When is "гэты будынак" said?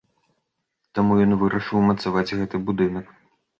2.43-3.15